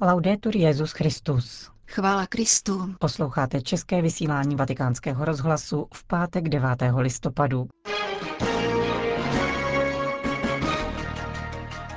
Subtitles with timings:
[0.00, 1.70] Laudetur Jezus Christus.
[1.86, 2.94] Chvála Kristu.
[2.98, 6.68] Posloucháte české vysílání Vatikánského rozhlasu v pátek 9.
[6.98, 7.68] listopadu.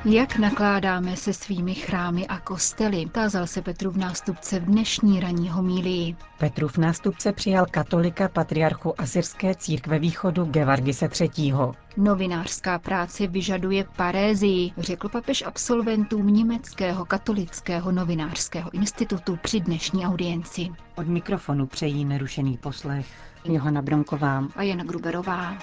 [0.06, 5.50] Jak nakládáme se svými chrámy a kostely, tázal se Petru v nástupce v dnešní ranní
[5.50, 6.16] homílii.
[6.38, 11.54] Petrův nástupce přijal katolika patriarchu Asyrské církve východu Gevargise III.
[11.98, 20.70] Novinářská práce vyžaduje parézii, řekl papež absolventům německého katolického novinářského institutu při dnešní audienci.
[20.96, 23.08] Od mikrofonu přejí nerušený poslech
[23.44, 25.58] Johana Bronková a Jana Gruberová.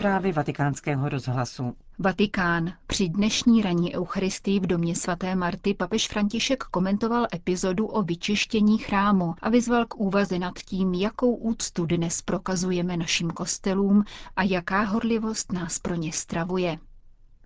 [0.00, 1.74] Zprávy vatikánského rozhlasu.
[1.98, 2.72] Vatikán.
[2.86, 9.34] Při dnešní ranní eucharistii v domě svaté Marty papež František komentoval epizodu o vyčištění chrámu
[9.42, 14.04] a vyzval k úvaze nad tím, jakou úctu dnes prokazujeme našim kostelům
[14.36, 16.78] a jaká horlivost nás pro ně stravuje.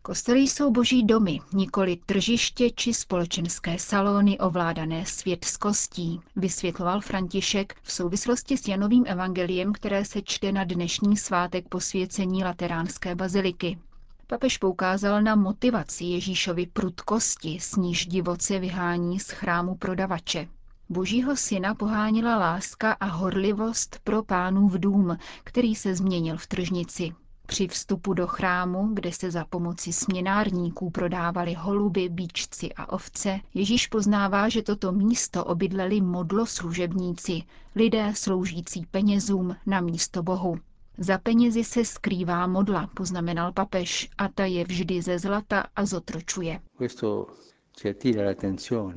[0.06, 8.56] Kostely jsou boží domy, nikoli tržiště či společenské salony ovládané světskostí, vysvětloval František v souvislosti
[8.56, 13.78] s Janovým evangeliem, které se čte na dnešní svátek posvěcení Lateránské baziliky.
[14.26, 20.48] Papež poukázal na motivaci Ježíšovy prudkosti, s níž divoce vyhání z chrámu prodavače.
[20.88, 27.12] Božího syna pohánila láska a horlivost pro pánův dům, který se změnil v tržnici.
[27.46, 33.86] Při vstupu do chrámu, kde se za pomoci směnárníků prodávali holuby, bíčci a ovce, Ježíš
[33.86, 37.42] poznává, že toto místo obydleli modlo služebníci,
[37.74, 40.58] lidé sloužící penězům na místo Bohu.
[40.98, 46.60] Za penězi se skrývá modla, poznamenal papež, a ta je vždy ze zlata a zotročuje.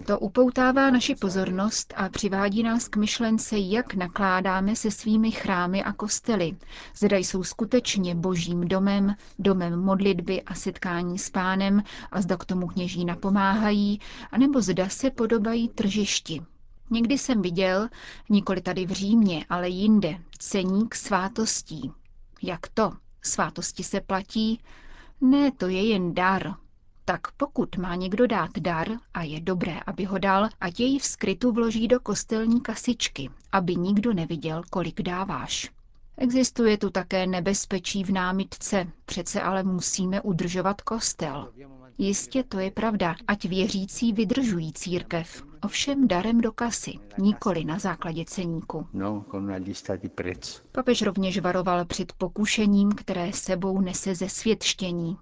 [0.06, 5.94] To upoutává naši pozornost a přivádí nás k myšlence, jak nakládáme se svými chrámy a
[5.94, 6.58] kostely.
[6.96, 12.68] Zda jsou skutečně božím domem, domem modlitby a setkání s pánem a zda k tomu
[12.68, 14.00] kněží napomáhají,
[14.32, 16.42] anebo zda se podobají tržišti.
[16.90, 17.90] Někdy jsem viděl,
[18.30, 21.92] nikoli tady v Římě, ale jinde, ceník svátostí.
[22.42, 22.94] Jak to?
[23.22, 24.60] Svátosti se platí?
[25.22, 26.56] Ne, to je jen dar,
[27.10, 31.06] tak pokud má někdo dát dar, a je dobré, aby ho dal, ať jej v
[31.06, 35.72] skrytu vloží do kostelní kasičky, aby nikdo neviděl, kolik dáváš.
[36.18, 41.54] Existuje tu také nebezpečí v námitce, přece ale musíme udržovat kostel.
[41.98, 48.26] Jistě to je pravda, ať věřící vydržují církev, ovšem darem do kasy, nikoli na základě
[48.26, 48.88] ceníku.
[50.72, 55.18] Papež rovněž varoval před pokušením, které sebou nese ze světštění.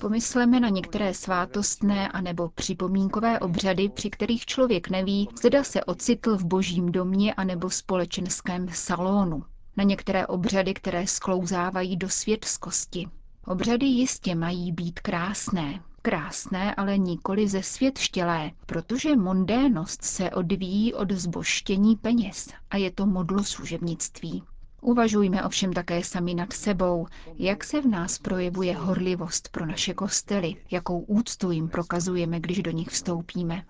[0.00, 6.44] Pomysleme na některé svátostné anebo připomínkové obřady, při kterých člověk neví, zda se ocitl v
[6.44, 9.44] božím domě anebo společenském salonu.
[9.76, 13.08] Na některé obřady, které sklouzávají do světskosti.
[13.46, 20.94] Obřady jistě mají být krásné, krásné, ale nikoli ze svět štělé, protože mondénost se odvíjí
[20.94, 24.42] od zboštění peněz a je to modlo služebnictví.
[24.80, 30.56] Uvažujme ovšem také sami nad sebou, jak se v nás projevuje horlivost pro naše kostely,
[30.70, 33.62] jakou úctu jim prokazujeme, když do nich vstoupíme.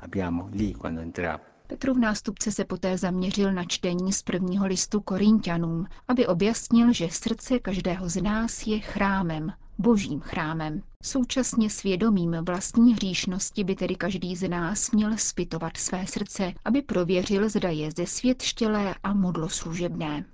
[1.67, 7.59] Petrův nástupce se poté zaměřil na čtení z prvního listu Korintianům, aby objasnil, že srdce
[7.59, 10.83] každého z nás je chrámem, božím chrámem.
[11.03, 17.49] Současně svědomím vlastní hříšnosti by tedy každý z nás měl spytovat své srdce, aby prověřil,
[17.49, 20.25] zda je ze svět štělé a modlo služebné.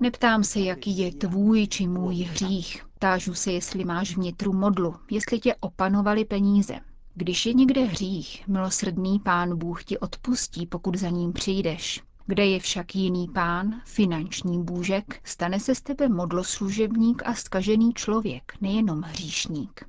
[0.00, 2.84] Neptám se, jaký je tvůj či můj hřích.
[2.98, 6.74] Tážu se, jestli máš vnitru modlu, jestli tě opanovali peníze.
[7.14, 12.02] Když je někde hřích, milosrdný pán Bůh ti odpustí, pokud za ním přijdeš.
[12.26, 18.52] Kde je však jiný pán, finanční bůžek, stane se z tebe modloslužebník a skažený člověk,
[18.60, 19.84] nejenom hříšník.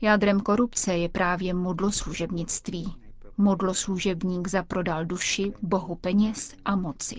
[0.00, 2.94] Jádrem korupce je právě modloslužebnictví.
[3.36, 7.16] Modloslužebník zaprodal duši, bohu peněz a moci.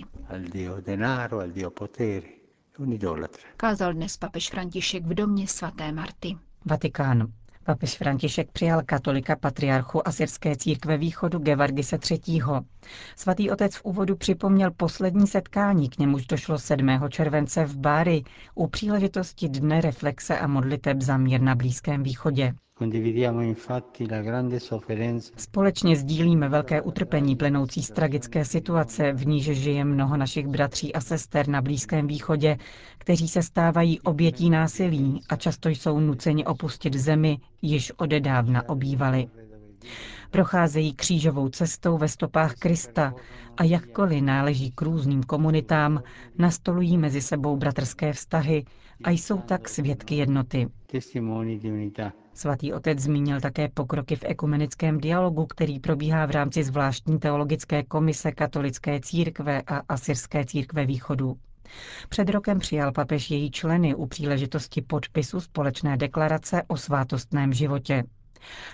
[3.57, 6.38] Kázal dnes papež František v domě svaté Marty.
[6.66, 7.31] Vatikán.
[7.68, 12.42] Papež František přijal katolika patriarchu Asyrské církve východu Gevargise III.
[13.16, 17.00] Svatý otec v úvodu připomněl poslední setkání, k němuž došlo 7.
[17.10, 18.24] července v Bári
[18.56, 22.54] u příležitosti Dne reflexe a modliteb za mír na Blízkém východě.
[25.38, 31.01] Společně sdílíme velké utrpení plynoucí z tragické situace, v níž žije mnoho našich bratří a
[31.01, 32.57] sester na Blízkém východě,
[32.97, 39.27] kteří se stávají obětí násilí a často jsou nuceni opustit zemi, již odedávna obývali.
[40.29, 43.13] Procházejí křížovou cestou ve stopách Krista
[43.57, 46.03] a jakkoliv náleží k různým komunitám,
[46.38, 48.65] nastolují mezi sebou bratrské vztahy
[49.03, 50.68] a jsou tak svědky jednoty.
[52.33, 58.31] Svatý otec zmínil také pokroky v ekumenickém dialogu, který probíhá v rámci zvláštní teologické komise
[58.31, 61.38] katolické církve a asyrské církve východu.
[62.09, 68.03] Před rokem přijal papež její členy u příležitosti podpisu společné deklarace o svátostném životě.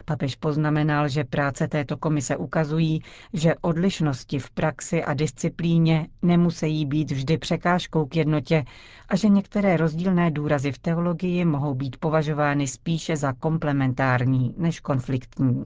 [0.05, 3.01] Papež poznamenal, že práce této komise ukazují,
[3.33, 8.63] že odlišnosti v praxi a disciplíně nemusí být vždy překážkou k jednotě
[9.09, 15.63] a že některé rozdílné důrazy v teologii mohou být považovány spíše za komplementární než konfliktní.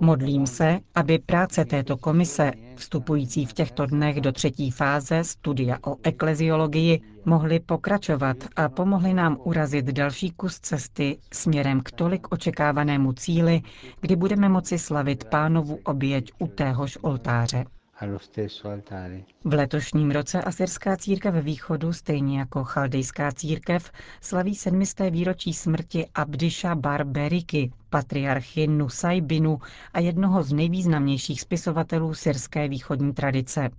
[0.00, 5.96] Modlím se, aby práce této komise, vstupující v těchto dnech do třetí fáze studia o
[6.02, 13.62] ekleziologii, mohly pokračovat a pomohly nám urazit další kus cesty směrem k tolik očekávanému cíli,
[14.00, 17.64] kdy budeme moci slavit pánovu oběť u téhož oltáře.
[19.44, 26.06] V letošním roce Asyrská církev ve východu, stejně jako chaldejská církev, slaví sedmisté výročí smrti
[26.14, 29.58] Abdiša Barberiky, patriarchy Nusaybinu
[29.92, 33.70] a jednoho z nejvýznamnějších spisovatelů syrské východní tradice.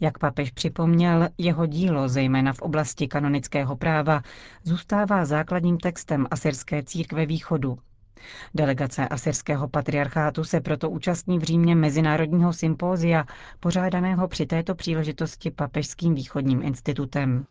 [0.00, 4.22] Jak papež připomněl, jeho dílo, zejména v oblasti kanonického práva,
[4.62, 7.78] zůstává základním textem Asyrské církve východu,
[8.54, 13.24] Delegace asyrského patriarchátu se proto účastní v Římě Mezinárodního sympózia,
[13.60, 17.44] pořádaného při této příležitosti Papežským východním institutem.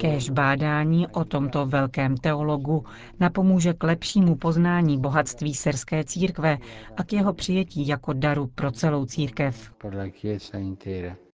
[0.00, 2.84] Kéž bádání o tomto velkém teologu
[3.20, 6.58] napomůže k lepšímu poznání bohatství syrské církve
[6.96, 9.72] a k jeho přijetí jako daru pro celou církev.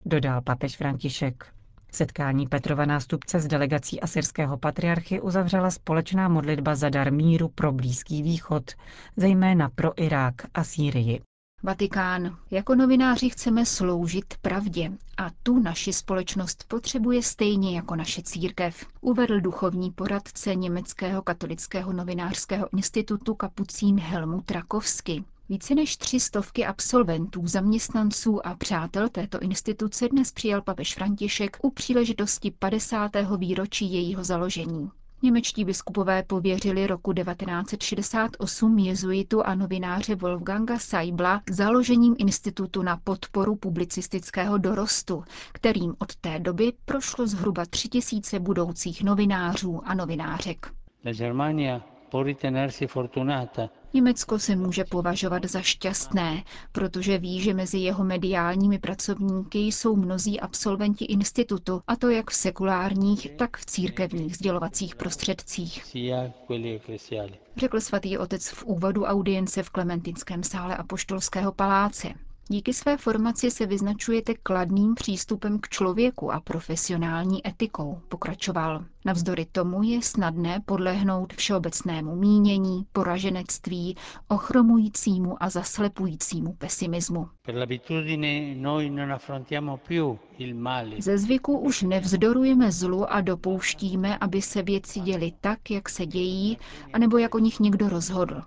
[0.07, 1.56] Dodal papež František.
[1.93, 8.23] Setkání Petrova nástupce s delegací asyrského patriarchy uzavřela společná modlitba za dar míru pro Blízký
[8.23, 8.71] východ,
[9.17, 11.21] zejména pro Irák a Sýrii.
[11.63, 12.37] Vatikán.
[12.51, 19.41] Jako novináři chceme sloužit pravdě a tu naši společnost potřebuje stejně jako naše církev, uvedl
[19.41, 25.25] duchovní poradce Německého katolického novinářského institutu Kapucín Helmut Rakovsky.
[25.49, 31.71] Více než tři stovky absolventů, zaměstnanců a přátel této instituce dnes přijal papež František u
[31.71, 33.11] příležitosti 50.
[33.39, 34.91] výročí jejího založení.
[35.23, 44.59] Němečtí biskupové pověřili roku 1968 jezuitu a novináře Wolfganga Saibla založením institutu na podporu publicistického
[44.59, 50.73] dorostu, kterým od té doby prošlo zhruba tři tisíce budoucích novinářů a novinářek.
[51.05, 51.81] La Germania
[53.95, 60.41] Německo se může považovat za šťastné, protože ví, že mezi jeho mediálními pracovníky jsou mnozí
[60.41, 65.97] absolventi institutu, a to jak v sekulárních, tak v církevních sdělovacích prostředcích.
[67.57, 72.26] Řekl svatý otec v úvodu audience v Klementinském sále Apoštolského paláce.
[72.49, 78.85] Díky své formaci se vyznačujete kladným přístupem k člověku a profesionální etikou, pokračoval.
[79.05, 83.97] Navzdory tomu je snadné podlehnout všeobecnému mínění, poraženectví,
[84.29, 87.29] ochromujícímu a zaslepujícímu pesimismu.
[90.99, 96.59] Ze zvyku už nevzdorujeme zlu a dopouštíme, aby se věci děly tak, jak se dějí,
[96.93, 98.43] anebo jak o nich někdo rozhodl.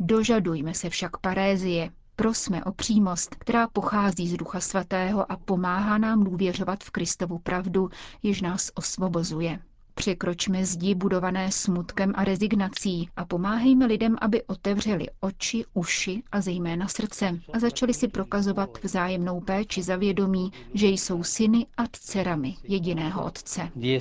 [0.00, 6.24] Dožadujme se však parézie, Prosme o přímost, která pochází z Ducha Svatého a pomáhá nám
[6.24, 7.90] důvěřovat v Kristovu pravdu,
[8.22, 9.58] jež nás osvobozuje.
[10.00, 16.88] Překročme zdi budované smutkem a rezignací a pomáhejme lidem, aby otevřeli oči, uši a zejména
[16.88, 23.24] srdce a začali si prokazovat vzájemnou péči za vědomí, že jsou syny a dcerami jediného
[23.24, 23.70] Otce.
[23.82, 23.98] E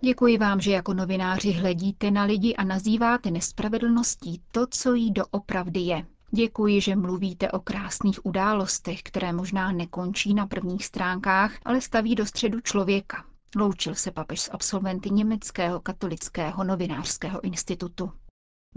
[0.00, 5.80] Děkuji vám, že jako novináři hledíte na lidi a nazýváte nespravedlností to, co jí doopravdy
[5.80, 6.06] je.
[6.30, 12.26] Děkuji, že mluvíte o krásných událostech, které možná nekončí na prvních stránkách, ale staví do
[12.26, 13.24] středu člověka,
[13.56, 18.12] Loučil se papež s absolventy Německého katolického novinářského institutu.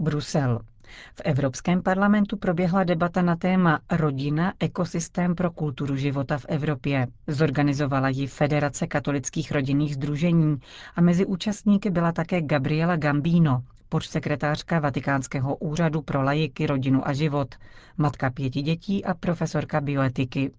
[0.00, 0.60] Brusel.
[1.14, 7.06] V Evropském parlamentu proběhla debata na téma Rodina, ekosystém pro kulturu života v Evropě.
[7.26, 10.56] Zorganizovala ji Federace katolických rodinných združení
[10.96, 17.54] a mezi účastníky byla také Gabriela Gambino, podsekretářka Vatikánského úřadu pro lajiky, rodinu a život,
[17.96, 20.52] matka pěti dětí a profesorka bioetiky.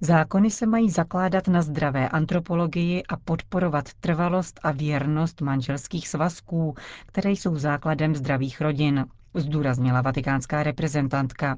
[0.00, 6.74] Zákony se mají zakládat na zdravé antropologii a podporovat trvalost a věrnost manželských svazků,
[7.06, 11.56] které jsou základem zdravých rodin, zdůraznila vatikánská reprezentantka.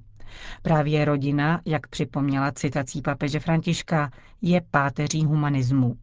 [0.62, 4.10] Právě rodina, jak připomněla citací papeže Františka,
[4.42, 5.96] je páteří humanismu.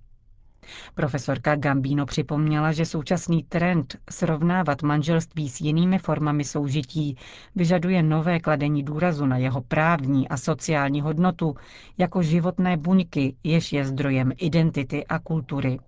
[0.95, 7.17] Profesorka Gambino připomněla, že současný trend srovnávat manželství s jinými formami soužití
[7.55, 11.55] vyžaduje nové kladení důrazu na jeho právní a sociální hodnotu
[11.97, 15.79] jako životné buňky, jež je zdrojem identity a kultury.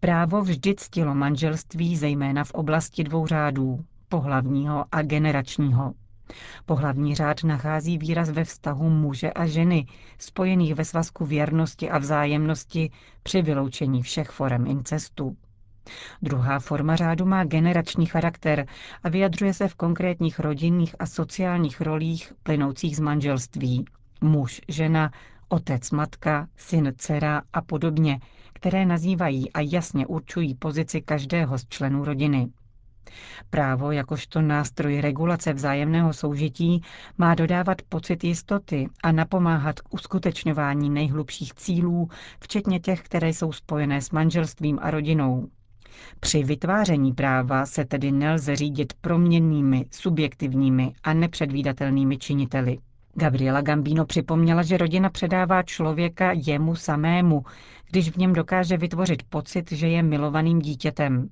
[0.00, 5.92] Právo vždy ctilo manželství zejména v oblasti dvou řádů, pohlavního a generačního.
[6.66, 9.86] Pohlavní řád nachází výraz ve vztahu muže a ženy,
[10.18, 12.90] spojených ve svazku věrnosti a vzájemnosti
[13.22, 15.36] při vyloučení všech forem incestu.
[16.22, 18.66] Druhá forma řádu má generační charakter
[19.02, 23.84] a vyjadřuje se v konkrétních rodinných a sociálních rolích plynoucích z manželství.
[24.20, 25.10] Muž, žena,
[25.48, 28.20] otec, matka, syn, dcera a podobně,
[28.52, 32.48] které nazývají a jasně určují pozici každého z členů rodiny.
[33.50, 36.82] Právo jakožto nástroj regulace vzájemného soužití
[37.18, 42.08] má dodávat pocit jistoty a napomáhat k uskutečňování nejhlubších cílů,
[42.40, 45.48] včetně těch, které jsou spojené s manželstvím a rodinou.
[46.20, 52.78] Při vytváření práva se tedy nelze řídit proměnnými, subjektivními a nepředvídatelnými činiteli.
[53.14, 57.44] Gabriela Gambino připomněla, že rodina předává člověka jemu samému,
[57.90, 61.28] když v něm dokáže vytvořit pocit, že je milovaným dítětem.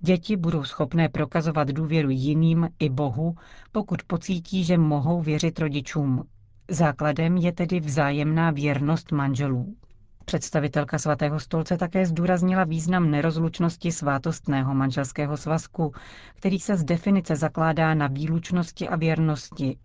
[0.00, 3.34] Děti budou schopné prokazovat důvěru jiným i Bohu,
[3.72, 6.24] pokud pocítí, že mohou věřit rodičům.
[6.68, 9.74] Základem je tedy vzájemná věrnost manželů.
[10.24, 15.92] Představitelka svatého stolce také zdůraznila význam nerozlučnosti svátostného manželského svazku,
[16.34, 19.76] který se z definice zakládá na výlučnosti a věrnosti.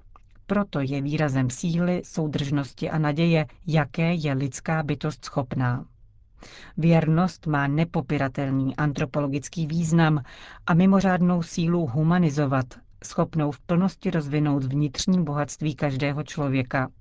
[0.48, 5.86] Proto je výrazem síly, soudržnosti a naděje, jaké je lidská bytost schopná.
[6.78, 10.24] Věrnost má nepopiratelný antropologický význam
[10.68, 12.66] a mimořádnou sílu humanizovat,
[13.04, 16.92] schopnou v plnosti rozvinout vnitřní bohatství každého člověka.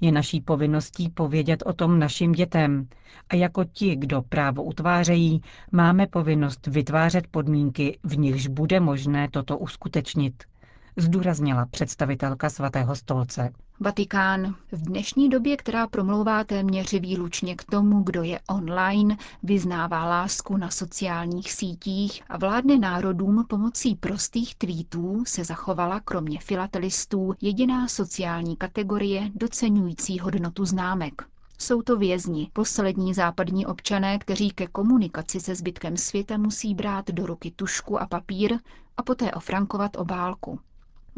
[0.00, 2.88] Je naší povinností povědět o tom našim dětem
[3.28, 9.58] a jako ti, kdo právo utvářejí, máme povinnost vytvářet podmínky, v nichž bude možné toto
[9.58, 10.44] uskutečnit,
[10.96, 13.52] zdůraznila představitelka svatého stolce.
[13.80, 14.54] Vatikán.
[14.72, 20.70] V dnešní době, která promlouvá téměř výlučně k tomu, kdo je online, vyznává lásku na
[20.70, 29.30] sociálních sítích a vládne národům pomocí prostých tweetů, se zachovala kromě filatelistů jediná sociální kategorie
[29.34, 31.22] docenující hodnotu známek.
[31.58, 37.26] Jsou to vězni, poslední západní občané, kteří ke komunikaci se zbytkem světa musí brát do
[37.26, 38.58] ruky tušku a papír
[38.96, 40.60] a poté ofrankovat obálku.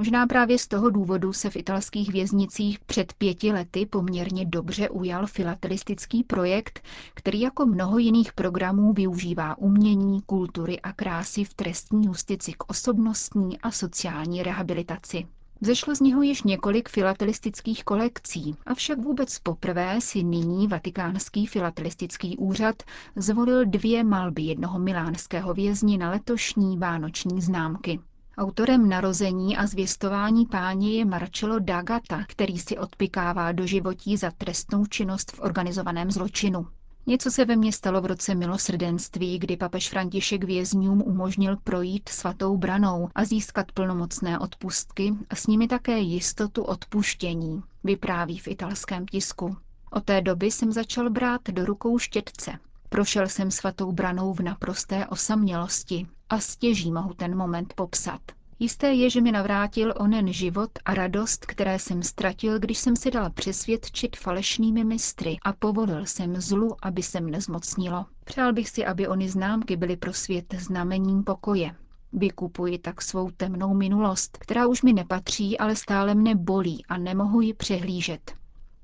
[0.01, 5.27] Možná právě z toho důvodu se v italských věznicích před pěti lety poměrně dobře ujal
[5.27, 6.83] filatelistický projekt,
[7.15, 13.59] který jako mnoho jiných programů využívá umění, kultury a krásy v trestní justici k osobnostní
[13.61, 15.27] a sociální rehabilitaci.
[15.61, 22.83] Vzešlo z něho již několik filatelistických kolekcí, avšak vůbec poprvé si nyní Vatikánský filatelistický úřad
[23.17, 28.01] zvolil dvě malby jednoho milánského vězni na letošní vánoční známky.
[28.41, 34.87] Autorem narození a zvěstování páně je Marcello Dagata, který si odpikává do životí za trestnou
[34.87, 36.67] činnost v organizovaném zločinu.
[37.07, 42.57] Něco se ve mně stalo v roce milosrdenství, kdy papež František vězňům umožnil projít svatou
[42.57, 49.57] branou a získat plnomocné odpustky a s nimi také jistotu odpuštění, vypráví v italském tisku.
[49.91, 52.53] Od té doby jsem začal brát do rukou štětce.
[52.93, 58.21] Prošel jsem svatou branou v naprosté osamělosti a stěží mohu ten moment popsat.
[58.59, 63.11] Jisté je, že mi navrátil onen život a radost, které jsem ztratil, když jsem si
[63.11, 68.07] dal přesvědčit falešnými mistry a povolil jsem zlu, aby se mne zmocnilo.
[68.25, 71.75] Přál bych si, aby ony známky byly pro svět znamením pokoje.
[72.13, 77.41] Vykupuji tak svou temnou minulost, která už mi nepatří, ale stále mne bolí a nemohu
[77.41, 78.40] ji přehlížet.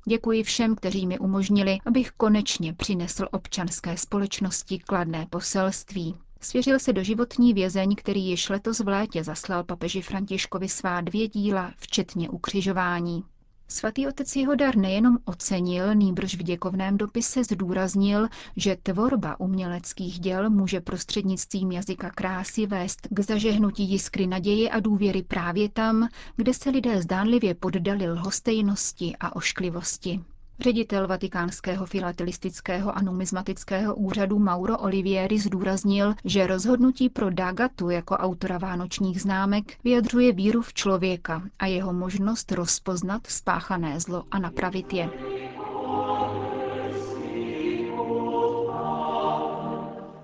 [0.09, 6.17] Děkuji všem, kteří mi umožnili, abych konečně přinesl občanské společnosti kladné poselství.
[6.41, 11.29] Svěřil se do životní vězeň, který již letos v létě zaslal papeži Františkovi svá dvě
[11.29, 13.25] díla, včetně ukřižování.
[13.69, 20.51] Svatý otec jeho dar nejenom ocenil, nýbrž v děkovném dopise zdůraznil, že tvorba uměleckých děl
[20.51, 26.71] může prostřednictvím jazyka krásy vést k zažehnutí jiskry naděje a důvěry právě tam, kde se
[26.71, 30.21] lidé zdánlivě poddali lhostejnosti a ošklivosti.
[30.61, 38.59] Ředitel Vatikánského filatelistického a numizmatického úřadu Mauro Olivieri zdůraznil, že rozhodnutí pro Dagatu jako autora
[38.59, 45.11] vánočních známek vyjadřuje víru v člověka a jeho možnost rozpoznat spáchané zlo a napravit je.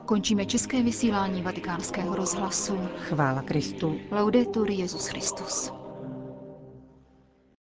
[0.07, 2.79] Končíme české vysílání vatikánského rozhlasu.
[3.09, 3.97] Chvála Kristu.
[4.11, 5.82] Laudetur Jezus Christus.